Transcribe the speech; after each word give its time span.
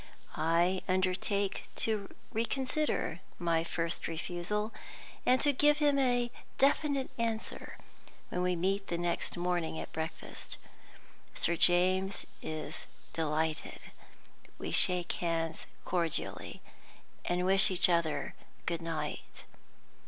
I 0.35 0.81
undertake 0.87 1.69
to 1.75 2.09
reconsider 2.31 3.19
my 3.37 3.63
first 3.63 4.07
refusal, 4.07 4.73
and 5.27 5.39
to 5.41 5.53
give 5.53 5.77
him 5.77 5.99
a 5.99 6.31
definite 6.57 7.11
answer 7.19 7.77
when 8.29 8.41
we 8.41 8.55
meet 8.55 8.87
the 8.87 8.97
next 8.97 9.37
morning 9.37 9.79
at 9.79 9.93
breakfast. 9.93 10.57
Sir 11.35 11.55
James 11.55 12.25
is 12.41 12.87
delighted. 13.13 13.77
We 14.57 14.71
shake 14.71 15.11
hands 15.11 15.67
cordially, 15.85 16.63
and 17.25 17.45
wish 17.45 17.69
each 17.69 17.87
other 17.87 18.33
good 18.65 18.81
night. 18.81 19.43